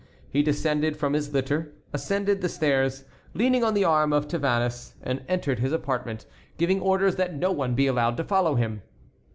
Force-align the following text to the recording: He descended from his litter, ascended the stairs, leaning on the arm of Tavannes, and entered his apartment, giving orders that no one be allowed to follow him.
He 0.31 0.41
descended 0.41 0.97
from 0.97 1.13
his 1.13 1.31
litter, 1.31 1.73
ascended 1.93 2.41
the 2.41 2.49
stairs, 2.49 3.03
leaning 3.35 3.63
on 3.63 3.75
the 3.75 3.83
arm 3.83 4.13
of 4.13 4.27
Tavannes, 4.27 4.95
and 5.03 5.21
entered 5.29 5.59
his 5.59 5.73
apartment, 5.73 6.25
giving 6.57 6.81
orders 6.81 7.17
that 7.17 7.35
no 7.35 7.51
one 7.51 7.75
be 7.75 7.85
allowed 7.85 8.17
to 8.17 8.23
follow 8.23 8.55
him. 8.55 8.81